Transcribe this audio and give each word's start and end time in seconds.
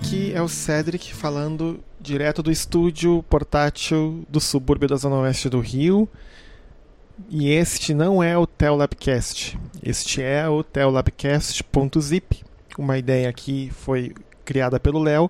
Aqui 0.00 0.32
é 0.32 0.40
o 0.40 0.48
Cedric 0.48 1.12
falando 1.12 1.80
direto 2.00 2.40
do 2.40 2.52
estúdio 2.52 3.22
portátil 3.28 4.24
do 4.28 4.40
subúrbio 4.40 4.88
da 4.88 4.96
Zona 4.96 5.16
Oeste 5.16 5.48
do 5.48 5.58
Rio. 5.58 6.08
E 7.28 7.50
este 7.50 7.92
não 7.92 8.22
é 8.22 8.38
o 8.38 8.46
Telabcast, 8.46 9.58
este 9.82 10.22
é 10.22 10.48
o 10.48 10.62
Telabcast.zip. 10.62 12.44
Uma 12.78 12.96
ideia 12.96 13.32
que 13.32 13.70
foi 13.72 14.14
criada 14.44 14.78
pelo 14.78 15.02
Léo 15.02 15.28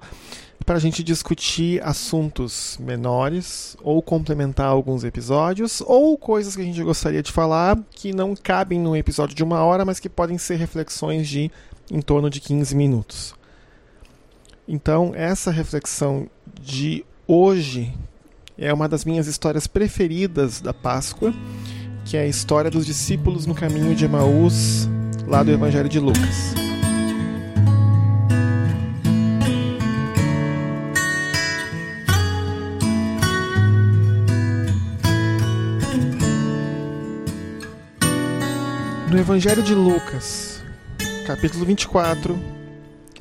para 0.66 0.76
a 0.76 0.78
gente 0.78 1.02
discutir 1.02 1.82
assuntos 1.82 2.76
menores 2.78 3.74
ou 3.82 4.02
complementar 4.02 4.66
alguns 4.66 5.02
episódios 5.02 5.80
ou 5.80 6.18
coisas 6.18 6.54
que 6.54 6.60
a 6.60 6.64
gente 6.64 6.82
gostaria 6.82 7.22
de 7.22 7.32
falar 7.32 7.78
que 7.90 8.12
não 8.12 8.36
cabem 8.36 8.78
num 8.78 8.94
episódio 8.94 9.34
de 9.34 9.42
uma 9.42 9.64
hora, 9.64 9.86
mas 9.86 9.98
que 9.98 10.10
podem 10.10 10.36
ser 10.36 10.56
reflexões 10.56 11.26
de 11.26 11.50
em 11.90 12.02
torno 12.02 12.28
de 12.28 12.38
15 12.38 12.76
minutos. 12.76 13.37
Então, 14.70 15.12
essa 15.14 15.50
reflexão 15.50 16.28
de 16.60 17.02
hoje 17.26 17.90
é 18.58 18.70
uma 18.70 18.86
das 18.86 19.02
minhas 19.02 19.26
histórias 19.26 19.66
preferidas 19.66 20.60
da 20.60 20.74
Páscoa, 20.74 21.32
que 22.04 22.18
é 22.18 22.20
a 22.20 22.26
história 22.26 22.70
dos 22.70 22.84
discípulos 22.84 23.46
no 23.46 23.54
caminho 23.54 23.94
de 23.94 24.04
Emaús, 24.04 24.86
lá 25.26 25.42
do 25.42 25.50
Evangelho 25.50 25.88
de 25.88 25.98
Lucas. 25.98 26.52
No 39.10 39.18
Evangelho 39.18 39.62
de 39.62 39.74
Lucas, 39.74 40.62
capítulo 41.26 41.64
24, 41.64 42.57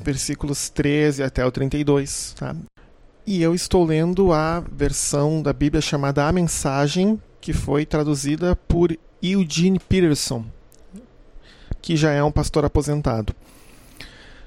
versículos 0.08 0.69
13 0.69 1.22
até 1.22 1.45
o 1.45 1.52
32, 1.52 2.33
tá? 2.39 2.55
E 3.25 3.41
eu 3.41 3.53
estou 3.53 3.83
lendo 3.83 4.31
a 4.31 4.61
versão 4.61 5.41
da 5.41 5.52
Bíblia 5.52 5.81
chamada 5.81 6.25
A 6.25 6.31
Mensagem, 6.31 7.22
que 7.41 7.52
foi 7.52 7.86
traduzida 7.86 8.55
por 8.55 8.97
Eugene 9.22 9.80
Peterson, 9.80 10.45
que 11.81 11.97
já 11.97 12.11
é 12.11 12.23
um 12.23 12.31
pastor 12.31 12.63
aposentado. 12.63 13.35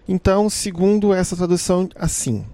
Então, 0.09 0.49
segundo 0.49 1.13
essa 1.13 1.37
tradução, 1.37 1.91
assim: 1.95 2.47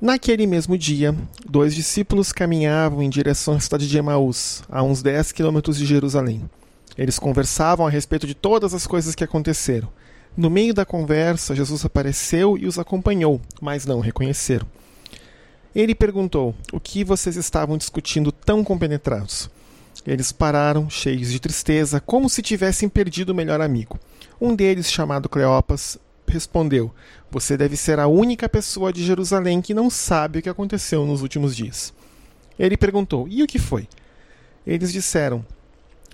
Naquele 0.00 0.46
mesmo 0.46 0.78
dia, 0.78 1.12
dois 1.44 1.74
discípulos 1.74 2.30
caminhavam 2.30 3.02
em 3.02 3.10
direção 3.10 3.54
à 3.54 3.60
cidade 3.60 3.88
de 3.88 3.98
Emaús, 3.98 4.62
a 4.68 4.80
uns 4.80 5.02
10 5.02 5.32
quilômetros 5.32 5.76
de 5.76 5.84
Jerusalém. 5.84 6.48
Eles 6.96 7.18
conversavam 7.18 7.84
a 7.84 7.90
respeito 7.90 8.28
de 8.28 8.34
todas 8.34 8.72
as 8.72 8.86
coisas 8.86 9.16
que 9.16 9.24
aconteceram. 9.24 9.88
No 10.36 10.50
meio 10.50 10.74
da 10.74 10.84
conversa, 10.84 11.54
Jesus 11.54 11.84
apareceu 11.84 12.58
e 12.58 12.66
os 12.66 12.78
acompanhou, 12.78 13.40
mas 13.60 13.86
não 13.86 13.98
o 13.98 14.02
reconheceram. 14.02 14.66
Ele 15.74 15.94
perguntou: 15.94 16.54
O 16.72 16.78
que 16.78 17.02
vocês 17.02 17.36
estavam 17.36 17.78
discutindo 17.78 18.30
tão 18.30 18.62
compenetrados? 18.62 19.48
Eles 20.06 20.32
pararam, 20.32 20.90
cheios 20.90 21.32
de 21.32 21.40
tristeza, 21.40 22.00
como 22.00 22.28
se 22.28 22.42
tivessem 22.42 22.88
perdido 22.88 23.30
o 23.30 23.34
melhor 23.34 23.60
amigo. 23.60 23.98
Um 24.40 24.54
deles, 24.54 24.92
chamado 24.92 25.28
Cleopas, 25.28 25.98
respondeu: 26.28 26.92
Você 27.30 27.56
deve 27.56 27.76
ser 27.76 27.98
a 27.98 28.06
única 28.06 28.48
pessoa 28.48 28.92
de 28.92 29.04
Jerusalém 29.04 29.62
que 29.62 29.74
não 29.74 29.88
sabe 29.88 30.38
o 30.38 30.42
que 30.42 30.48
aconteceu 30.48 31.06
nos 31.06 31.22
últimos 31.22 31.56
dias. 31.56 31.94
Ele 32.58 32.76
perguntou: 32.76 33.26
E 33.26 33.42
o 33.42 33.46
que 33.46 33.58
foi? 33.58 33.88
Eles 34.66 34.92
disseram: 34.92 35.44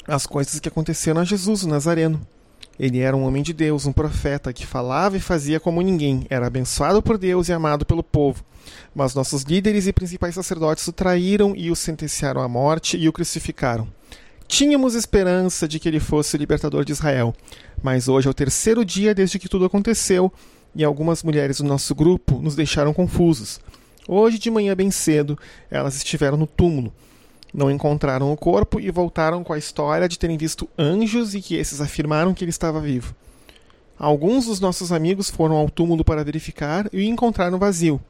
as 0.07 0.27
coisas 0.27 0.61
que 0.61 0.69
aconteceram 0.69 1.21
a 1.21 1.25
Jesus, 1.25 1.65
o 1.65 1.69
Nazareno. 1.69 2.21
Ele 2.79 3.01
era 3.01 3.17
um 3.17 3.25
homem 3.25 3.43
de 3.43 3.53
Deus, 3.53 3.87
um 3.87 3.93
profeta 3.93 4.53
que 4.53 4.67
falava 4.67 5.17
e 5.17 5.21
fazia 5.21 5.61
como 5.61 5.83
ninguém, 5.83 6.27
era 6.31 6.47
abençoado 6.47 7.03
por 7.03 7.19
Deus 7.19 7.49
e 7.49 7.53
amado 7.53 7.85
pelo 7.85 8.03
povo. 8.03 8.45
Mas 8.95 9.15
nossos 9.15 9.43
líderes 9.43 9.87
e 9.87 9.93
principais 9.93 10.35
sacerdotes 10.35 10.87
o 10.87 10.93
traíram 10.93 11.55
e 11.57 11.71
o 11.71 11.77
sentenciaram 11.77 12.41
à 12.41 12.49
morte 12.49 12.97
e 12.97 13.09
o 13.09 13.13
crucificaram. 13.13 13.87
Tínhamos 14.49 14.95
esperança 14.95 15.67
de 15.67 15.79
que 15.79 15.89
ele 15.89 16.01
fosse 16.01 16.37
o 16.37 16.39
libertador 16.39 16.85
de 16.85 16.93
Israel, 16.93 17.35
mas 17.83 18.09
hoje 18.09 18.29
é 18.29 18.31
o 18.31 18.35
terceiro 18.35 18.85
dia 18.85 19.15
desde 19.15 19.39
que 19.39 19.49
tudo 19.49 19.65
aconteceu 19.65 20.33
e 20.75 20.85
algumas 20.85 21.23
mulheres 21.23 21.59
do 21.59 21.65
nosso 21.65 21.95
grupo 21.95 22.39
nos 22.39 22.55
deixaram 22.55 22.93
confusos. 22.93 23.61
Hoje 24.09 24.39
de 24.39 24.51
manhã 24.51 24.75
bem 24.75 24.91
cedo, 24.91 25.39
elas 25.71 25.97
estiveram 25.97 26.37
no 26.37 26.47
túmulo 26.47 26.93
não 27.53 27.71
encontraram 27.71 28.33
o 28.33 28.37
corpo 28.37 28.81
e 28.81 28.91
voltaram 28.91 29.45
com 29.45 29.53
a 29.53 29.59
história 29.59 30.09
de 30.09 30.19
terem 30.19 30.37
visto 30.37 30.69
anjos 30.79 31.35
e 31.35 31.43
que 31.43 31.57
esses 31.57 31.81
afirmaram 31.81 32.33
que 32.33 32.45
ele 32.45 32.51
estava 32.51 32.81
vivo. 32.81 33.15
Alguns 33.99 34.47
dos 34.47 34.59
nossos 34.59 34.91
amigos 34.91 35.31
foram 35.31 35.57
ao 35.57 35.71
túmulo 35.71 36.05
para 36.05 36.25
verificar 36.25 36.89
e 36.93 37.07
encontraram 37.07 37.59
vazio, 37.59 38.01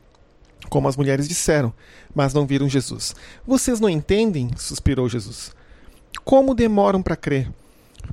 como 0.69 0.89
as 0.89 0.97
mulheres 0.97 1.29
disseram, 1.29 1.73
mas 2.15 2.33
não 2.33 2.47
viram 2.47 2.69
Jesus. 2.69 3.15
Vocês 3.47 3.81
não 3.81 3.89
entendem? 3.89 4.51
suspirou 4.57 5.09
Jesus. 5.09 5.55
Como 6.25 6.55
demoram 6.55 7.03
para 7.03 7.17
crer? 7.17 7.51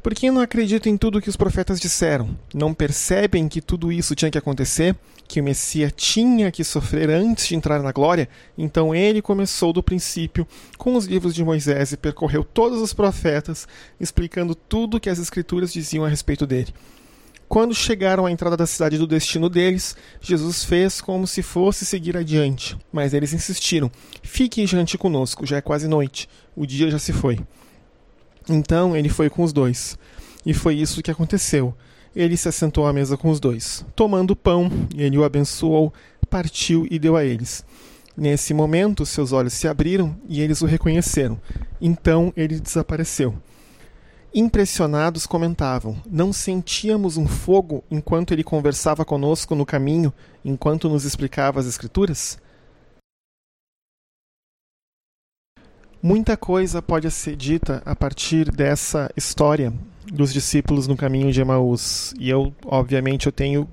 Por 0.01 0.13
que 0.13 0.31
não 0.31 0.41
acreditam 0.41 0.91
em 0.91 0.97
tudo 0.97 1.21
que 1.21 1.29
os 1.29 1.35
profetas 1.35 1.79
disseram? 1.79 2.37
Não 2.53 2.73
percebem 2.73 3.49
que 3.49 3.61
tudo 3.61 3.91
isso 3.91 4.15
tinha 4.15 4.31
que 4.31 4.37
acontecer? 4.37 4.95
Que 5.27 5.41
o 5.41 5.43
Messias 5.43 5.91
tinha 5.95 6.51
que 6.51 6.63
sofrer 6.63 7.09
antes 7.09 7.47
de 7.47 7.55
entrar 7.55 7.81
na 7.81 7.91
glória? 7.91 8.29
Então 8.57 8.95
ele 8.95 9.21
começou 9.21 9.73
do 9.73 9.83
princípio 9.83 10.47
com 10.77 10.95
os 10.95 11.05
livros 11.05 11.35
de 11.35 11.43
Moisés 11.43 11.91
e 11.91 11.97
percorreu 11.97 12.43
todos 12.43 12.81
os 12.81 12.93
profetas, 12.93 13.67
explicando 13.99 14.55
tudo 14.55 14.97
o 14.97 14.99
que 14.99 15.09
as 15.09 15.19
Escrituras 15.19 15.73
diziam 15.73 16.05
a 16.05 16.09
respeito 16.09 16.47
dele. 16.47 16.73
Quando 17.49 17.73
chegaram 17.73 18.27
à 18.27 18.31
entrada 18.31 18.55
da 18.55 18.67
cidade 18.67 18.95
do 18.97 19.07
destino 19.07 19.49
deles, 19.49 19.97
Jesus 20.21 20.63
fez 20.63 21.01
como 21.01 21.25
se 21.25 21.41
fosse 21.41 21.83
seguir 21.83 22.15
adiante, 22.15 22.77
mas 22.91 23.11
eles 23.11 23.33
insistiram: 23.33 23.91
Fique 24.21 24.63
diante 24.65 24.99
conosco, 24.99 25.47
já 25.47 25.57
é 25.57 25.61
quase 25.61 25.87
noite, 25.87 26.29
o 26.55 26.65
dia 26.65 26.91
já 26.91 26.99
se 26.99 27.11
foi. 27.11 27.39
Então 28.47 28.95
ele 28.95 29.09
foi 29.09 29.29
com 29.29 29.43
os 29.43 29.51
dois. 29.51 29.97
E 30.45 30.53
foi 30.53 30.75
isso 30.75 31.01
que 31.01 31.11
aconteceu. 31.11 31.73
Ele 32.15 32.37
se 32.37 32.47
assentou 32.47 32.87
à 32.87 32.93
mesa 32.93 33.17
com 33.17 33.29
os 33.29 33.39
dois. 33.39 33.85
Tomando 33.95 34.35
pão, 34.35 34.69
ele 34.95 35.17
o 35.17 35.23
abençoou, 35.23 35.93
partiu 36.29 36.87
e 36.89 36.97
deu 36.97 37.15
a 37.15 37.23
eles. 37.23 37.65
Nesse 38.15 38.53
momento, 38.53 39.05
seus 39.05 39.31
olhos 39.31 39.53
se 39.53 39.67
abriram 39.67 40.15
e 40.27 40.41
eles 40.41 40.61
o 40.61 40.65
reconheceram. 40.65 41.39
Então 41.79 42.33
ele 42.35 42.59
desapareceu. 42.59 43.35
Impressionados 44.33 45.25
comentavam: 45.25 45.95
Não 46.09 46.31
sentíamos 46.31 47.17
um 47.17 47.27
fogo 47.27 47.83
enquanto 47.89 48.31
ele 48.31 48.43
conversava 48.43 49.03
conosco 49.03 49.55
no 49.55 49.65
caminho, 49.65 50.13
enquanto 50.43 50.89
nos 50.89 51.03
explicava 51.05 51.59
as 51.59 51.65
Escrituras? 51.65 52.37
Muita 56.01 56.37
coisa 56.37 56.81
pode 56.81 57.11
ser 57.11 57.35
dita 57.35 57.81
a 57.85 57.93
partir 57.93 58.49
dessa 58.49 59.11
história 59.17 59.73
dos 60.05 60.31
discípulos 60.31 60.87
no 60.87 60.95
caminho 60.95 61.29
de 61.29 61.41
Emaús. 61.41 62.13
E 62.17 62.29
eu, 62.29 62.53
obviamente, 62.65 63.25
eu 63.25 63.33
tenho 63.33 63.67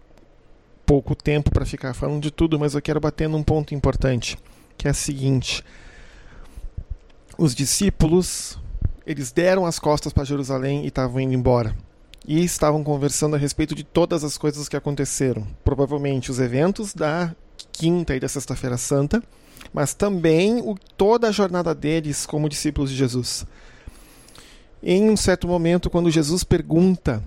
pouco 0.85 1.15
tempo 1.15 1.53
para 1.53 1.65
ficar 1.65 1.95
falando 1.95 2.21
de 2.21 2.33
tudo, 2.33 2.59
mas 2.59 2.75
eu 2.75 2.83
quero 2.83 2.99
bater 2.99 3.29
num 3.29 3.45
ponto 3.45 3.77
importante, 3.77 4.37
que 4.77 4.89
é 4.89 4.91
o 4.91 4.95
seguinte: 4.95 5.65
os 7.39 7.55
discípulos, 7.55 8.59
eles 9.07 9.31
deram 9.31 9.65
as 9.65 9.79
costas 9.79 10.13
para 10.13 10.25
Jerusalém 10.25 10.83
e 10.83 10.89
estavam 10.89 11.21
indo 11.21 11.33
embora. 11.33 11.77
E 12.27 12.43
estavam 12.43 12.83
conversando 12.83 13.37
a 13.37 13.39
respeito 13.39 13.73
de 13.73 13.85
todas 13.85 14.25
as 14.25 14.37
coisas 14.37 14.69
que 14.69 14.77
aconteceram. 14.77 15.47
Provavelmente 15.63 16.33
os 16.33 16.41
eventos 16.41 16.93
da 16.93 17.33
quinta 17.71 18.17
e 18.17 18.21
da 18.21 18.27
sexta-feira 18.27 18.77
santa, 18.77 19.23
mas 19.73 19.95
também 19.95 20.61
o, 20.61 20.75
toda 20.97 21.29
a 21.29 21.33
jornada 21.33 21.75
deles 21.75 22.27
como 22.27 22.49
discípulos 22.49 22.91
de 22.91 22.97
Jesus. 22.97 23.47
Em 24.83 25.11
um 25.11 25.17
certo 25.17 25.49
momento, 25.49 25.91
quando 25.91 26.11
Jesus 26.11 26.45
pergunta 26.45 27.23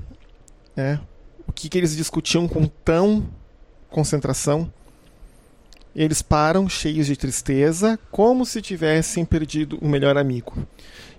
né, 0.76 1.00
o 1.48 1.52
que, 1.52 1.68
que 1.68 1.78
eles 1.78 1.96
discutiam 1.96 2.48
com 2.48 2.66
tão 2.66 3.28
concentração, 3.90 4.72
eles 5.96 6.22
param 6.22 6.70
cheios 6.70 7.08
de 7.08 7.16
tristeza, 7.16 8.00
como 8.12 8.46
se 8.46 8.62
tivessem 8.62 9.26
perdido 9.26 9.78
o 9.82 9.88
melhor 9.88 10.18
amigo. 10.18 10.54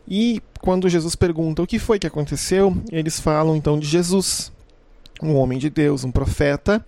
E 0.08 0.40
quando 0.60 0.88
Jesus 0.88 1.14
pergunta 1.14 1.62
o 1.62 1.66
que 1.66 1.78
foi 1.78 1.98
que 1.98 2.06
aconteceu, 2.06 2.76
eles 2.90 3.20
falam 3.20 3.56
então 3.56 3.78
de 3.78 3.86
Jesus, 3.86 4.52
um 5.22 5.36
homem 5.36 5.58
de 5.58 5.68
Deus, 5.68 6.04
um 6.04 6.10
profeta, 6.10 6.84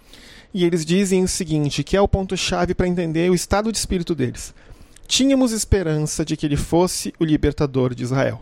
e 0.54 0.64
eles 0.64 0.84
dizem 0.84 1.24
o 1.24 1.28
seguinte, 1.28 1.82
que 1.82 1.96
é 1.96 2.00
o 2.00 2.08
ponto-chave 2.08 2.74
para 2.74 2.88
entender 2.88 3.30
o 3.30 3.34
estado 3.34 3.72
de 3.72 3.78
espírito 3.78 4.14
deles. 4.14 4.54
Tínhamos 5.06 5.52
esperança 5.52 6.24
de 6.24 6.36
que 6.36 6.46
ele 6.46 6.56
fosse 6.56 7.12
o 7.18 7.24
libertador 7.24 7.94
de 7.94 8.02
Israel. 8.02 8.40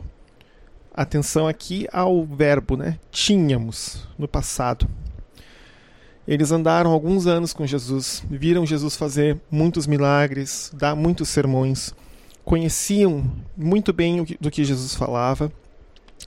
Atenção 0.92 1.46
aqui 1.46 1.86
ao 1.92 2.24
verbo, 2.24 2.76
né? 2.76 2.98
Tínhamos, 3.10 4.08
no 4.18 4.28
passado. 4.28 4.88
Eles 6.26 6.52
andaram 6.52 6.90
alguns 6.90 7.26
anos 7.26 7.52
com 7.52 7.66
Jesus, 7.66 8.22
viram 8.28 8.66
Jesus 8.66 8.96
fazer 8.96 9.40
muitos 9.50 9.86
milagres, 9.86 10.70
dar 10.74 10.94
muitos 10.94 11.28
sermões, 11.28 11.94
conheciam 12.44 13.24
muito 13.56 13.92
bem 13.92 14.24
do 14.40 14.50
que 14.50 14.64
Jesus 14.64 14.94
falava, 14.94 15.50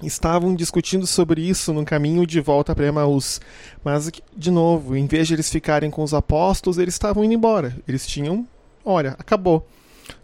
estavam 0.01 0.55
discutindo 0.55 1.05
sobre 1.05 1.41
isso 1.41 1.73
no 1.73 1.85
caminho 1.85 2.25
de 2.25 2.39
volta 2.39 2.73
para 2.73 2.87
Emaús. 2.87 3.39
Mas, 3.83 4.09
de 4.35 4.49
novo, 4.51 4.95
em 4.95 5.05
vez 5.05 5.27
de 5.27 5.35
eles 5.35 5.49
ficarem 5.49 5.91
com 5.91 6.01
os 6.01 6.13
apóstolos, 6.13 6.77
eles 6.77 6.95
estavam 6.95 7.23
indo 7.23 7.33
embora. 7.33 7.77
Eles 7.87 8.07
tinham, 8.07 8.47
olha, 8.83 9.11
acabou. 9.19 9.67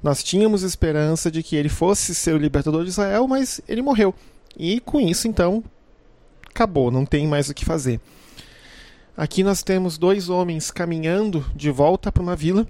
Nós 0.02 0.24
tínhamos 0.24 0.64
esperança 0.64 1.30
de 1.30 1.44
que 1.44 1.56
ele 1.56 1.70
fosse 1.70 2.16
ser 2.16 2.34
o 2.34 2.38
libertador 2.38 2.84
de 2.84 2.90
Israel, 2.90 3.28
mas 3.28 3.62
ele 3.68 3.82
morreu. 3.82 4.14
E 4.58 4.80
com 4.80 5.00
isso, 5.00 5.28
então, 5.28 5.64
acabou, 6.48 6.92
não 6.92 7.06
tem 7.06 7.28
mais 7.28 7.50
o 7.50 7.54
que 7.54 7.64
fazer. 7.64 8.00
Aqui 9.16 9.44
nós 9.44 9.64
temos 9.64 9.98
dois 9.98 10.30
homens 10.30 10.72
caminhando 10.72 11.46
de 11.56 11.70
volta 11.70 12.12
para 12.12 12.24
uma 12.24 12.36
vila, 12.36 12.68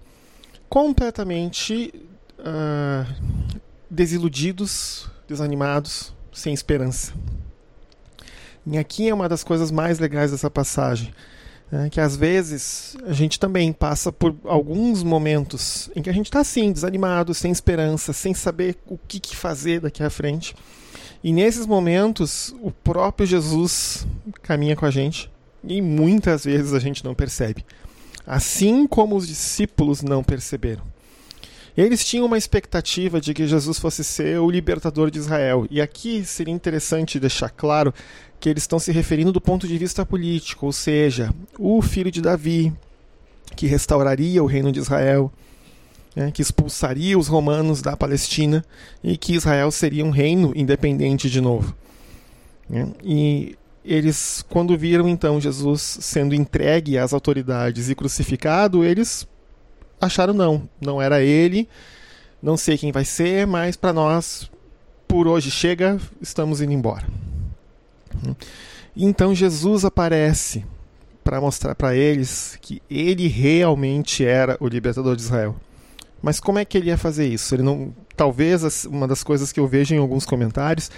completamente 0.67 1.93
uh, 2.39 3.13
desiludidos, 3.89 5.09
desanimados, 5.27 6.13
sem 6.33 6.53
esperança. 6.53 7.13
E 8.65 8.77
aqui 8.77 9.09
é 9.09 9.13
uma 9.13 9.29
das 9.29 9.43
coisas 9.43 9.71
mais 9.71 9.99
legais 9.99 10.31
dessa 10.31 10.49
passagem. 10.49 11.13
Né, 11.71 11.87
que 11.91 12.01
às 12.01 12.15
vezes 12.15 12.97
a 13.05 13.13
gente 13.13 13.39
também 13.39 13.71
passa 13.71 14.11
por 14.11 14.35
alguns 14.43 15.03
momentos 15.03 15.89
em 15.95 16.01
que 16.01 16.09
a 16.09 16.13
gente 16.13 16.25
está 16.25 16.39
assim, 16.39 16.71
desanimado, 16.71 17.33
sem 17.33 17.51
esperança, 17.51 18.11
sem 18.11 18.33
saber 18.33 18.75
o 18.87 18.97
que, 18.97 19.19
que 19.19 19.35
fazer 19.35 19.79
daqui 19.79 20.01
à 20.01 20.09
frente. 20.09 20.55
E 21.23 21.31
nesses 21.31 21.67
momentos, 21.67 22.55
o 22.61 22.71
próprio 22.71 23.27
Jesus 23.27 24.07
caminha 24.41 24.75
com 24.75 24.85
a 24.85 24.91
gente 24.91 25.29
e 25.63 25.81
muitas 25.81 26.45
vezes 26.45 26.73
a 26.73 26.79
gente 26.79 27.03
não 27.03 27.13
percebe. 27.13 27.63
Assim 28.25 28.87
como 28.87 29.15
os 29.15 29.27
discípulos 29.27 30.01
não 30.01 30.23
perceberam. 30.23 30.83
Eles 31.77 32.05
tinham 32.05 32.25
uma 32.25 32.37
expectativa 32.37 33.21
de 33.21 33.33
que 33.33 33.47
Jesus 33.47 33.79
fosse 33.79 34.03
ser 34.03 34.39
o 34.39 34.49
libertador 34.49 35.09
de 35.09 35.19
Israel. 35.19 35.65
E 35.69 35.81
aqui 35.81 36.23
seria 36.25 36.53
interessante 36.53 37.19
deixar 37.19 37.49
claro 37.49 37.93
que 38.39 38.49
eles 38.49 38.63
estão 38.63 38.79
se 38.79 38.91
referindo 38.91 39.31
do 39.31 39.41
ponto 39.41 39.67
de 39.67 39.77
vista 39.77 40.05
político, 40.05 40.65
ou 40.65 40.71
seja, 40.71 41.33
o 41.57 41.81
filho 41.81 42.11
de 42.11 42.21
Davi, 42.21 42.73
que 43.55 43.67
restauraria 43.67 44.41
o 44.41 44.47
reino 44.47 44.71
de 44.71 44.79
Israel, 44.79 45.31
né, 46.15 46.31
que 46.31 46.41
expulsaria 46.41 47.17
os 47.17 47.27
romanos 47.27 47.81
da 47.81 47.95
Palestina 47.95 48.63
e 49.03 49.17
que 49.17 49.35
Israel 49.35 49.71
seria 49.71 50.05
um 50.05 50.09
reino 50.09 50.53
independente 50.55 51.29
de 51.29 51.41
novo. 51.41 51.75
Né? 52.69 52.87
E 53.03 53.57
eles, 53.83 54.43
quando 54.49 54.77
viram 54.77 55.07
então 55.07 55.39
Jesus 55.39 55.81
sendo 56.01 56.35
entregue 56.35 56.97
às 56.97 57.13
autoridades 57.13 57.89
e 57.89 57.95
crucificado, 57.95 58.83
eles 58.83 59.27
acharam 59.99 60.33
não, 60.33 60.67
não 60.81 61.01
era 61.01 61.21
ele, 61.21 61.67
não 62.41 62.55
sei 62.55 62.77
quem 62.77 62.91
vai 62.91 63.05
ser, 63.05 63.45
mas 63.45 63.75
para 63.75 63.93
nós, 63.93 64.49
por 65.07 65.27
hoje 65.27 65.51
chega, 65.51 65.99
estamos 66.21 66.61
indo 66.61 66.73
embora. 66.73 67.07
Então 68.95 69.33
Jesus 69.35 69.85
aparece 69.85 70.65
para 71.23 71.39
mostrar 71.39 71.75
para 71.75 71.95
eles 71.95 72.57
que 72.61 72.81
ele 72.89 73.27
realmente 73.27 74.25
era 74.25 74.57
o 74.59 74.67
libertador 74.67 75.15
de 75.15 75.21
Israel. 75.21 75.55
Mas 76.21 76.39
como 76.39 76.59
é 76.59 76.65
que 76.65 76.77
ele 76.77 76.87
ia 76.87 76.97
fazer 76.97 77.27
isso? 77.27 77.55
Ele 77.55 77.63
não, 77.63 77.93
talvez 78.15 78.85
uma 78.85 79.07
das 79.07 79.23
coisas 79.23 79.51
que 79.51 79.59
eu 79.59 79.67
vejo 79.67 79.93
em 79.93 79.99
alguns 79.99 80.25
comentários 80.25 80.91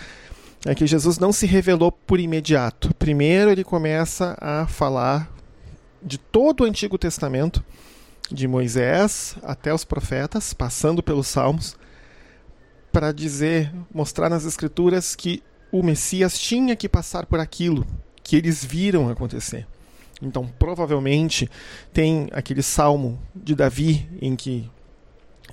é 0.66 0.74
que 0.76 0.88
Jesus 0.88 1.18
não 1.18 1.32
se 1.32 1.46
revelou 1.46 1.92
por 1.92 2.20
imediato. 2.20 2.94
Primeiro 2.96 3.52
ele 3.52 3.64
começa 3.64 4.38
a 4.40 4.68
falar 4.68 5.32
de 6.02 6.18
todo 6.18 6.62
o 6.62 6.66
Antigo 6.66 6.98
Testamento, 6.98 7.64
de 8.30 8.48
Moisés 8.48 9.36
até 9.44 9.74
os 9.74 9.84
profetas, 9.84 10.54
passando 10.54 11.02
pelos 11.02 11.28
Salmos, 11.28 11.78
para 12.92 13.12
dizer, 13.12 13.72
mostrar 13.94 14.30
nas 14.30 14.46
Escrituras 14.46 15.16
que 15.16 15.42
o 15.72 15.82
Messias 15.82 16.38
tinha 16.38 16.76
que 16.76 16.90
passar 16.90 17.26
por 17.26 17.40
aquilo 17.40 17.86
que 18.24 18.36
eles 18.36 18.64
viram 18.64 19.10
acontecer. 19.10 19.66
Então, 20.22 20.48
provavelmente, 20.60 21.50
tem 21.92 22.30
aquele 22.32 22.62
salmo 22.62 23.20
de 23.34 23.56
Davi 23.56 24.08
em 24.22 24.36
que 24.36 24.70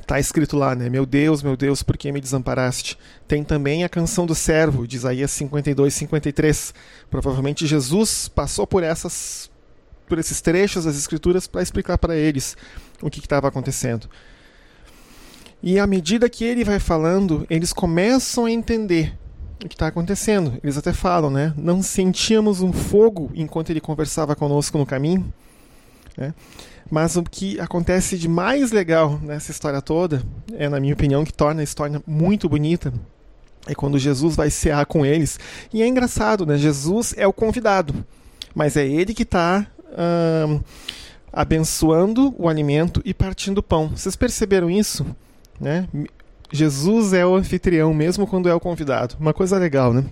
Está 0.08 0.18
escrito 0.18 0.56
lá, 0.56 0.74
né? 0.74 0.88
Meu 0.88 1.04
Deus, 1.04 1.42
meu 1.42 1.54
Deus, 1.54 1.82
por 1.82 1.98
que 1.98 2.10
me 2.10 2.18
desamparaste? 2.18 2.98
Tem 3.26 3.44
também 3.44 3.84
a 3.84 3.90
canção 3.90 4.24
do 4.24 4.34
servo, 4.34 4.88
de 4.88 4.96
Isaías 4.96 5.30
52, 5.32 5.92
53. 5.92 6.74
Provavelmente 7.10 7.66
Jesus 7.66 8.26
passou 8.26 8.66
por 8.66 8.82
essas 8.82 9.50
por 10.08 10.18
esses 10.18 10.40
trechos 10.40 10.84
das 10.84 10.96
escrituras 10.96 11.46
para 11.46 11.62
explicar 11.62 11.98
para 11.98 12.16
eles 12.16 12.56
o 13.02 13.10
que 13.10 13.20
estava 13.20 13.46
acontecendo. 13.48 14.08
E 15.62 15.78
à 15.78 15.86
medida 15.86 16.28
que 16.28 16.44
ele 16.44 16.64
vai 16.64 16.78
falando, 16.78 17.46
eles 17.50 17.72
começam 17.72 18.44
a 18.44 18.50
entender 18.50 19.12
o 19.64 19.68
que 19.68 19.74
está 19.74 19.88
acontecendo. 19.88 20.58
Eles 20.62 20.78
até 20.78 20.92
falam, 20.92 21.30
né? 21.30 21.52
Não 21.56 21.82
sentíamos 21.82 22.60
um 22.60 22.72
fogo 22.72 23.30
enquanto 23.34 23.70
ele 23.70 23.80
conversava 23.80 24.36
conosco 24.36 24.78
no 24.78 24.86
caminho. 24.86 25.32
Né? 26.16 26.32
Mas 26.90 27.16
o 27.16 27.22
que 27.22 27.58
acontece 27.60 28.16
de 28.16 28.28
mais 28.28 28.70
legal 28.70 29.18
nessa 29.20 29.50
história 29.50 29.82
toda, 29.82 30.22
é 30.54 30.68
na 30.68 30.80
minha 30.80 30.94
opinião, 30.94 31.24
que 31.24 31.32
torna 31.32 31.60
a 31.60 31.64
história 31.64 32.00
muito 32.06 32.48
bonita, 32.48 32.92
é 33.66 33.74
quando 33.74 33.98
Jesus 33.98 34.36
vai 34.36 34.50
cear 34.50 34.86
com 34.86 35.04
eles. 35.04 35.38
E 35.72 35.82
é 35.82 35.86
engraçado, 35.86 36.46
né? 36.46 36.56
Jesus 36.56 37.14
é 37.16 37.26
o 37.26 37.32
convidado, 37.32 37.94
mas 38.54 38.76
é 38.76 38.86
ele 38.86 39.12
que 39.12 39.24
está 39.24 39.66
hum, 39.92 40.60
abençoando 41.32 42.34
o 42.38 42.48
alimento 42.48 43.00
e 43.04 43.12
partindo 43.12 43.58
o 43.58 43.62
pão. 43.62 43.88
Vocês 43.88 44.16
perceberam 44.16 44.70
isso? 44.70 45.06
Né? 45.60 45.88
Jesus 46.50 47.12
é 47.12 47.26
o 47.26 47.34
anfitrião, 47.34 47.92
mesmo 47.92 48.26
quando 48.26 48.48
é 48.48 48.54
o 48.54 48.60
convidado. 48.60 49.16
Uma 49.20 49.34
coisa 49.34 49.58
legal, 49.58 49.92
né? 49.92 50.04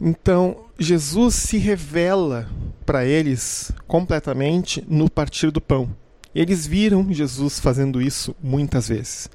Então, 0.00 0.56
Jesus 0.78 1.34
se 1.34 1.58
revela 1.58 2.48
para 2.84 3.04
eles 3.04 3.70
completamente 3.86 4.84
no 4.88 5.08
partir 5.08 5.50
do 5.50 5.60
pão. 5.60 5.88
Eles 6.34 6.66
viram 6.66 7.12
Jesus 7.12 7.60
fazendo 7.60 8.00
isso 8.00 8.34
muitas 8.42 8.88
vezes. 8.88 9.30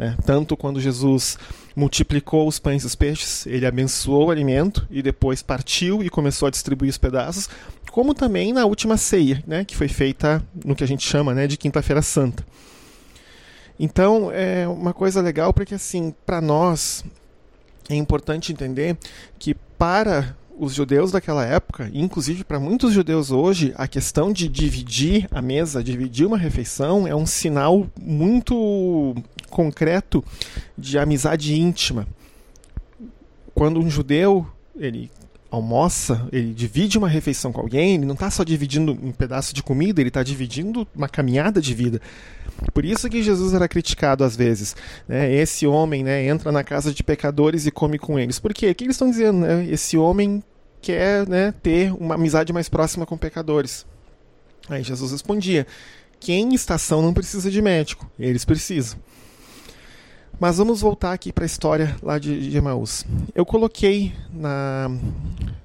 Né? 0.00 0.16
Tanto 0.24 0.56
quando 0.56 0.80
Jesus 0.80 1.36
multiplicou 1.76 2.48
os 2.48 2.58
pães 2.58 2.84
e 2.84 2.86
os 2.86 2.94
peixes, 2.94 3.46
ele 3.46 3.66
abençoou 3.66 4.28
o 4.28 4.30
alimento 4.30 4.88
e 4.90 5.02
depois 5.02 5.42
partiu 5.42 6.02
e 6.02 6.08
começou 6.08 6.48
a 6.48 6.50
distribuir 6.50 6.88
os 6.88 6.96
pedaços, 6.96 7.50
como 7.90 8.14
também 8.14 8.50
na 8.50 8.64
última 8.64 8.96
ceia, 8.96 9.44
né? 9.46 9.62
que 9.62 9.76
foi 9.76 9.88
feita 9.88 10.42
no 10.64 10.74
que 10.74 10.82
a 10.82 10.86
gente 10.86 11.06
chama 11.06 11.34
né, 11.34 11.46
de 11.46 11.58
Quinta-feira 11.58 12.00
Santa. 12.00 12.42
Então, 13.78 14.32
é 14.32 14.66
uma 14.66 14.94
coisa 14.94 15.20
legal 15.20 15.52
porque, 15.52 15.74
assim, 15.74 16.14
para 16.24 16.40
nós, 16.40 17.04
é 17.90 17.94
importante 17.94 18.52
entender 18.52 18.96
que 19.38 19.54
para 19.54 20.34
os 20.60 20.74
judeus 20.74 21.10
daquela 21.10 21.44
época, 21.44 21.90
inclusive 21.94 22.44
para 22.44 22.60
muitos 22.60 22.92
judeus 22.92 23.30
hoje, 23.30 23.72
a 23.76 23.88
questão 23.88 24.30
de 24.30 24.46
dividir 24.46 25.26
a 25.30 25.40
mesa, 25.40 25.82
dividir 25.82 26.26
uma 26.26 26.36
refeição, 26.36 27.08
é 27.08 27.16
um 27.16 27.24
sinal 27.24 27.86
muito 27.98 29.14
concreto 29.48 30.22
de 30.76 30.98
amizade 30.98 31.58
íntima. 31.58 32.06
Quando 33.54 33.80
um 33.80 33.88
judeu 33.88 34.46
ele 34.78 35.10
almoça, 35.50 36.28
ele 36.30 36.52
divide 36.52 36.98
uma 36.98 37.08
refeição 37.08 37.52
com 37.52 37.60
alguém, 37.60 37.94
ele 37.94 38.04
não 38.04 38.14
está 38.14 38.30
só 38.30 38.44
dividindo 38.44 38.92
um 38.92 39.12
pedaço 39.12 39.54
de 39.54 39.62
comida, 39.62 40.00
ele 40.00 40.08
está 40.08 40.22
dividindo 40.22 40.86
uma 40.94 41.08
caminhada 41.08 41.60
de 41.60 41.74
vida. 41.74 42.02
Por 42.74 42.84
isso 42.84 43.08
que 43.08 43.22
Jesus 43.22 43.54
era 43.54 43.66
criticado 43.66 44.22
às 44.22 44.36
vezes. 44.36 44.76
Né? 45.08 45.34
Esse 45.34 45.66
homem 45.66 46.04
né, 46.04 46.26
entra 46.26 46.52
na 46.52 46.62
casa 46.62 46.92
de 46.92 47.02
pecadores 47.02 47.66
e 47.66 47.70
come 47.70 47.98
com 47.98 48.18
eles. 48.18 48.38
Por 48.38 48.52
quê? 48.52 48.70
O 48.70 48.74
que 48.74 48.84
eles 48.84 48.94
estão 48.94 49.10
dizendo? 49.10 49.38
Né? 49.38 49.66
Esse 49.70 49.96
homem 49.96 50.42
quer 50.80 51.28
né, 51.28 51.52
ter 51.62 51.92
uma 51.92 52.14
amizade 52.14 52.52
mais 52.52 52.68
próxima 52.68 53.06
com 53.06 53.16
pecadores. 53.16 53.86
Aí 54.68 54.82
Jesus 54.82 55.12
respondia: 55.12 55.66
quem 56.18 56.50
em 56.50 56.54
estação 56.54 57.02
não 57.02 57.14
precisa 57.14 57.50
de 57.50 57.60
médico, 57.62 58.10
eles 58.18 58.44
precisam. 58.44 58.98
Mas 60.38 60.56
vamos 60.56 60.80
voltar 60.80 61.12
aqui 61.12 61.32
para 61.32 61.44
a 61.44 61.46
história 61.46 61.94
lá 62.02 62.18
de, 62.18 62.50
de 62.50 62.56
Emaús. 62.56 63.04
Eu 63.34 63.44
coloquei 63.44 64.14
na, 64.32 64.90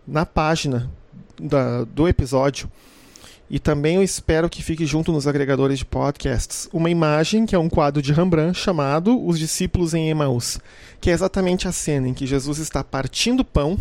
na 0.06 0.26
página 0.26 0.92
da, 1.40 1.86
do 1.86 2.08
episódio 2.08 2.70
e 3.50 3.60
também 3.60 3.98
eu 3.98 4.04
espero 4.04 4.50
que 4.50 4.64
fique 4.64 4.86
junto 4.86 5.12
nos 5.12 5.28
agregadores 5.28 5.80
de 5.80 5.86
podcasts 5.86 6.68
uma 6.74 6.90
imagem 6.90 7.46
que 7.46 7.56
é 7.56 7.60
um 7.60 7.70
quadro 7.70 8.02
de 8.02 8.12
Rembrandt 8.12 8.60
chamado 8.60 9.26
Os 9.26 9.38
Discípulos 9.38 9.94
em 9.94 10.10
Emaús, 10.10 10.60
que 11.00 11.10
é 11.10 11.14
exatamente 11.14 11.68
a 11.68 11.72
cena 11.72 12.08
em 12.10 12.14
que 12.14 12.28
Jesus 12.28 12.58
está 12.58 12.84
partindo 12.84 13.46
pão 13.46 13.78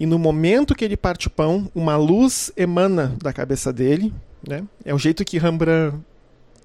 e 0.00 0.06
no 0.06 0.18
momento 0.18 0.74
que 0.74 0.82
ele 0.82 0.96
parte 0.96 1.26
o 1.26 1.30
pão, 1.30 1.70
uma 1.74 1.94
luz 1.94 2.50
emana 2.56 3.14
da 3.22 3.34
cabeça 3.34 3.70
dele. 3.70 4.14
Né? 4.48 4.64
É 4.82 4.94
o 4.94 4.98
jeito 4.98 5.22
que 5.26 5.38
Rembrandt 5.38 5.94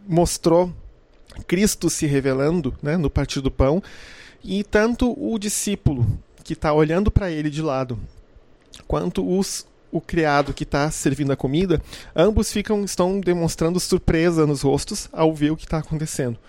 mostrou 0.08 0.74
Cristo 1.46 1.89
se 1.89 2.06
revelando 2.06 2.74
né, 2.82 2.96
no 2.96 3.10
partir 3.10 3.42
do 3.42 3.51
pão, 3.51 3.84
e 4.42 4.63
tanto 4.63 5.13
o 5.22 5.38
discípulo 5.38 6.08
que 6.46 6.54
está 6.54 6.72
olhando 6.72 7.12
para 7.12 7.30
ele 7.30 7.50
de 7.50 7.62
lado, 7.62 8.00
quanto 8.88 9.27
os, 9.27 9.68
o 9.92 10.00
criado 10.00 10.54
que 10.54 10.63
está 10.63 10.89
servindo 10.89 11.34
a 11.34 11.36
comida, 11.36 11.82
ambos 12.15 12.54
ficam 12.54 12.86
estão 12.86 13.20
demonstrando 13.20 13.82
surpresa 13.82 14.48
nos 14.48 14.62
rostos 14.62 15.10
ao 15.12 15.34
ver 15.34 15.51
o 15.51 15.58
que 15.58 15.65
está 15.65 15.80
acontecendo. 15.80 16.39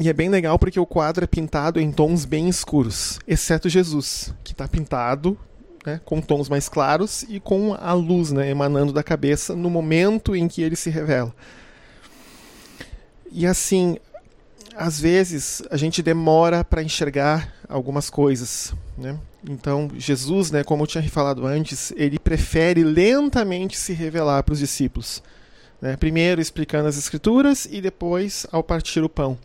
E 0.00 0.08
é 0.08 0.12
bem 0.12 0.28
legal 0.28 0.58
porque 0.58 0.78
o 0.78 0.86
quadro 0.86 1.24
é 1.24 1.26
pintado 1.26 1.80
em 1.80 1.90
tons 1.90 2.24
bem 2.24 2.48
escuros, 2.48 3.18
exceto 3.26 3.68
Jesus, 3.68 4.32
que 4.44 4.52
está 4.52 4.68
pintado 4.68 5.36
né, 5.84 6.00
com 6.04 6.20
tons 6.20 6.48
mais 6.48 6.68
claros 6.68 7.24
e 7.28 7.40
com 7.40 7.74
a 7.74 7.92
luz 7.94 8.30
né, 8.30 8.48
emanando 8.48 8.92
da 8.92 9.02
cabeça 9.02 9.56
no 9.56 9.68
momento 9.68 10.36
em 10.36 10.46
que 10.46 10.62
ele 10.62 10.76
se 10.76 10.88
revela. 10.88 11.34
E 13.32 13.44
assim, 13.44 13.96
às 14.76 15.00
vezes 15.00 15.62
a 15.68 15.76
gente 15.76 16.00
demora 16.00 16.62
para 16.62 16.82
enxergar 16.82 17.52
algumas 17.68 18.08
coisas. 18.08 18.72
Né? 18.96 19.18
Então, 19.48 19.90
Jesus, 19.96 20.52
né, 20.52 20.62
como 20.62 20.84
eu 20.84 20.86
tinha 20.86 21.02
falado 21.10 21.44
antes, 21.44 21.92
ele 21.96 22.20
prefere 22.20 22.84
lentamente 22.84 23.76
se 23.76 23.92
revelar 23.92 24.44
para 24.44 24.52
os 24.52 24.60
discípulos. 24.60 25.22
Né? 25.80 25.96
Primeiro 25.96 26.40
explicando 26.40 26.88
as 26.88 26.96
Escrituras 26.96 27.66
e 27.70 27.80
depois 27.80 28.46
ao 28.52 28.62
partir 28.62 29.02
o 29.02 29.08
pão 29.08 29.36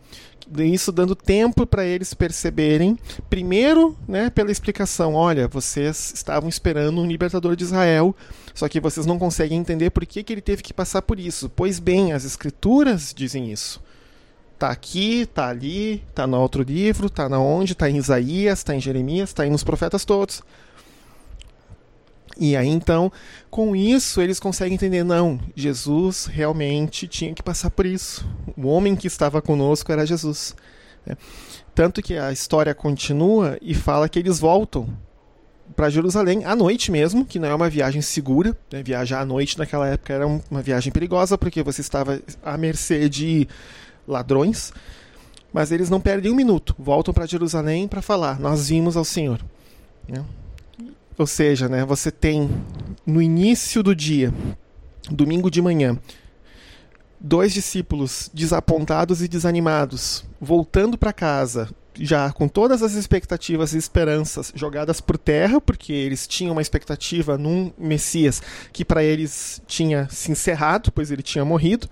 isso 0.58 0.92
dando 0.92 1.14
tempo 1.14 1.66
para 1.66 1.84
eles 1.84 2.14
perceberem, 2.14 2.98
primeiro, 3.28 3.96
né, 4.06 4.30
pela 4.30 4.50
explicação, 4.50 5.14
olha, 5.14 5.48
vocês 5.48 6.12
estavam 6.14 6.48
esperando 6.48 7.00
um 7.00 7.06
libertador 7.06 7.56
de 7.56 7.64
Israel, 7.64 8.14
só 8.54 8.68
que 8.68 8.80
vocês 8.80 9.06
não 9.06 9.18
conseguem 9.18 9.58
entender 9.58 9.90
por 9.90 10.04
que, 10.06 10.22
que 10.22 10.32
ele 10.32 10.40
teve 10.40 10.62
que 10.62 10.72
passar 10.72 11.02
por 11.02 11.18
isso. 11.18 11.50
Pois 11.54 11.78
bem, 11.78 12.12
as 12.12 12.24
escrituras 12.24 13.12
dizem 13.14 13.50
isso. 13.50 13.82
Tá 14.58 14.70
aqui, 14.70 15.26
tá 15.26 15.48
ali, 15.48 16.02
tá 16.14 16.26
no 16.26 16.40
outro 16.40 16.62
livro, 16.62 17.10
tá 17.10 17.28
na 17.28 17.40
onde, 17.40 17.74
tá 17.74 17.90
em 17.90 17.96
Isaías, 17.96 18.62
tá 18.62 18.74
em 18.74 18.80
Jeremias, 18.80 19.32
tá 19.32 19.42
aí 19.42 19.50
nos 19.50 19.64
profetas 19.64 20.04
todos. 20.04 20.42
E 22.38 22.56
aí 22.56 22.68
então, 22.68 23.12
com 23.50 23.76
isso, 23.76 24.20
eles 24.20 24.40
conseguem 24.40 24.74
entender: 24.74 25.04
não, 25.04 25.38
Jesus 25.54 26.26
realmente 26.26 27.06
tinha 27.06 27.34
que 27.34 27.42
passar 27.42 27.70
por 27.70 27.86
isso. 27.86 28.26
O 28.56 28.66
homem 28.66 28.96
que 28.96 29.06
estava 29.06 29.40
conosco 29.40 29.92
era 29.92 30.06
Jesus. 30.06 30.56
Né? 31.06 31.16
Tanto 31.74 32.02
que 32.02 32.16
a 32.16 32.32
história 32.32 32.74
continua 32.74 33.58
e 33.60 33.74
fala 33.74 34.08
que 34.08 34.18
eles 34.18 34.38
voltam 34.38 34.88
para 35.74 35.90
Jerusalém 35.90 36.44
à 36.44 36.54
noite 36.54 36.90
mesmo, 36.90 37.24
que 37.24 37.38
não 37.38 37.48
é 37.48 37.54
uma 37.54 37.68
viagem 37.68 38.02
segura. 38.02 38.56
Né? 38.70 38.82
Viajar 38.82 39.20
à 39.20 39.24
noite 39.24 39.58
naquela 39.58 39.88
época 39.88 40.12
era 40.12 40.26
uma 40.26 40.62
viagem 40.62 40.92
perigosa, 40.92 41.38
porque 41.38 41.62
você 41.62 41.80
estava 41.80 42.20
à 42.42 42.56
mercê 42.56 43.08
de 43.08 43.48
ladrões. 44.06 44.72
Mas 45.52 45.70
eles 45.70 45.88
não 45.88 46.00
perdem 46.00 46.32
um 46.32 46.34
minuto, 46.34 46.74
voltam 46.76 47.14
para 47.14 47.26
Jerusalém 47.26 47.86
para 47.86 48.02
falar: 48.02 48.40
Nós 48.40 48.68
vimos 48.68 48.96
ao 48.96 49.04
Senhor. 49.04 49.40
Né? 50.08 50.24
Ou 51.16 51.26
seja, 51.26 51.68
né, 51.68 51.84
você 51.84 52.10
tem 52.10 52.50
no 53.06 53.22
início 53.22 53.82
do 53.82 53.94
dia, 53.94 54.32
domingo 55.10 55.50
de 55.50 55.62
manhã, 55.62 55.98
dois 57.20 57.52
discípulos 57.52 58.30
desapontados 58.34 59.22
e 59.22 59.28
desanimados, 59.28 60.24
voltando 60.40 60.98
para 60.98 61.12
casa, 61.12 61.68
já 61.94 62.32
com 62.32 62.48
todas 62.48 62.82
as 62.82 62.94
expectativas 62.94 63.72
e 63.72 63.78
esperanças 63.78 64.52
jogadas 64.54 65.00
por 65.00 65.16
terra, 65.16 65.60
porque 65.60 65.92
eles 65.92 66.26
tinham 66.26 66.52
uma 66.52 66.62
expectativa 66.62 67.38
num 67.38 67.72
Messias 67.78 68.42
que 68.72 68.84
para 68.84 69.04
eles 69.04 69.62
tinha 69.66 70.08
se 70.10 70.32
encerrado, 70.32 70.90
pois 70.90 71.10
ele 71.10 71.22
tinha 71.22 71.44
morrido. 71.44 71.88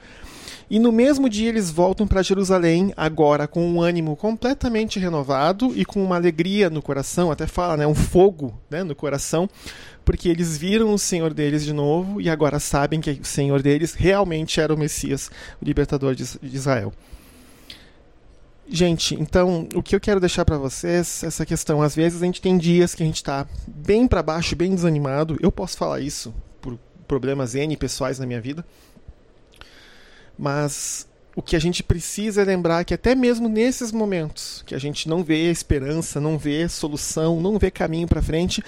E 0.72 0.78
no 0.78 0.90
mesmo 0.90 1.28
dia 1.28 1.50
eles 1.50 1.70
voltam 1.70 2.06
para 2.06 2.22
Jerusalém, 2.22 2.94
agora 2.96 3.46
com 3.46 3.62
um 3.62 3.82
ânimo 3.82 4.16
completamente 4.16 4.98
renovado 4.98 5.70
e 5.76 5.84
com 5.84 6.02
uma 6.02 6.16
alegria 6.16 6.70
no 6.70 6.80
coração, 6.80 7.30
até 7.30 7.46
fala, 7.46 7.76
né, 7.76 7.86
um 7.86 7.94
fogo 7.94 8.58
né, 8.70 8.82
no 8.82 8.94
coração, 8.94 9.50
porque 10.02 10.30
eles 10.30 10.56
viram 10.56 10.94
o 10.94 10.98
Senhor 10.98 11.34
deles 11.34 11.62
de 11.62 11.74
novo 11.74 12.22
e 12.22 12.30
agora 12.30 12.58
sabem 12.58 13.02
que 13.02 13.10
o 13.10 13.24
Senhor 13.24 13.60
deles 13.60 13.92
realmente 13.92 14.62
era 14.62 14.72
o 14.72 14.78
Messias, 14.78 15.30
o 15.60 15.64
libertador 15.66 16.14
de 16.14 16.24
Israel. 16.42 16.90
Gente, 18.66 19.14
então 19.20 19.68
o 19.74 19.82
que 19.82 19.94
eu 19.94 20.00
quero 20.00 20.20
deixar 20.20 20.46
para 20.46 20.56
vocês 20.56 21.22
essa 21.22 21.44
questão, 21.44 21.82
às 21.82 21.94
vezes 21.94 22.22
a 22.22 22.24
gente 22.24 22.40
tem 22.40 22.56
dias 22.56 22.94
que 22.94 23.02
a 23.02 23.06
gente 23.06 23.16
está 23.16 23.46
bem 23.68 24.08
para 24.08 24.22
baixo, 24.22 24.56
bem 24.56 24.74
desanimado. 24.74 25.36
Eu 25.42 25.52
posso 25.52 25.76
falar 25.76 26.00
isso 26.00 26.32
por 26.62 26.78
problemas 27.06 27.54
N 27.54 27.76
pessoais 27.76 28.18
na 28.18 28.24
minha 28.24 28.40
vida. 28.40 28.64
Mas 30.38 31.06
o 31.34 31.42
que 31.42 31.56
a 31.56 31.58
gente 31.58 31.82
precisa 31.82 32.42
é 32.42 32.44
lembrar 32.44 32.84
que 32.84 32.94
até 32.94 33.14
mesmo 33.14 33.48
nesses 33.48 33.90
momentos 33.90 34.62
que 34.66 34.74
a 34.74 34.78
gente 34.78 35.08
não 35.08 35.24
vê 35.24 35.50
esperança, 35.50 36.20
não 36.20 36.36
vê 36.38 36.68
solução, 36.68 37.40
não 37.40 37.58
vê 37.58 37.70
caminho 37.70 38.06
para 38.06 38.22
frente, 38.22 38.62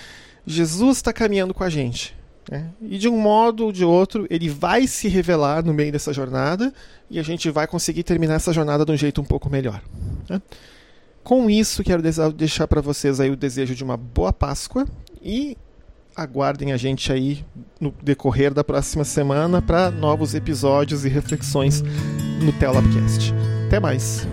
Jesus 0.47 0.99
está 0.99 1.13
caminhando 1.13 1.55
com 1.55 1.65
a 1.65 1.71
gente. 1.71 2.17
Né? 2.51 2.71
E 2.83 2.99
de 2.99 3.09
um 3.09 3.19
modo 3.19 3.65
ou 3.65 3.73
de 3.73 3.85
outro, 3.85 4.27
ele 4.31 4.49
vai 4.49 4.87
se 4.87 5.09
revelar 5.09 5.65
no 5.65 5.73
meio 5.73 5.93
dessa 5.93 6.13
jornada 6.13 6.73
e 7.11 7.19
a 7.19 7.23
gente 7.23 7.51
vai 7.51 7.67
conseguir 7.67 8.03
terminar 8.03 8.35
essa 8.35 8.53
jornada 8.53 8.85
de 8.85 8.93
um 8.93 8.97
jeito 8.97 9.21
um 9.21 9.25
pouco 9.25 9.49
melhor. 9.49 9.83
Né? 10.29 10.41
Com 11.23 11.49
isso, 11.49 11.83
quero 11.83 12.03
deixar 12.33 12.67
para 12.67 12.83
vocês 12.83 13.19
aí 13.19 13.31
o 13.31 13.37
desejo 13.37 13.75
de 13.75 13.83
uma 13.83 13.97
boa 13.97 14.33
Páscoa 14.33 14.87
e 15.23 15.57
aguardem 16.17 16.73
a 16.73 16.77
gente 16.77 17.13
aí 17.13 17.45
no 17.81 17.93
decorrer 18.03 18.53
da 18.53 18.65
próxima 18.65 19.05
semana 19.05 19.61
para 19.61 19.91
novos 19.91 20.35
episódios 20.35 21.05
e 21.05 21.09
reflexões 21.09 21.83
no 22.41 22.53
Telabcast. 22.53 23.33
Até 23.67 23.81
mais! 23.81 24.27